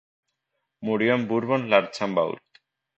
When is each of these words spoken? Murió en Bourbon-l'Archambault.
Murió 0.89 1.13
en 1.17 1.27
Bourbon-l'Archambault. 1.35 2.63